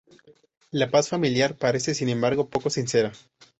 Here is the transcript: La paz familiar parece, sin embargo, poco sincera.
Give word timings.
La 0.71 0.89
paz 0.89 1.09
familiar 1.09 1.55
parece, 1.55 1.93
sin 1.93 2.09
embargo, 2.09 2.49
poco 2.49 2.71
sincera. 2.71 3.11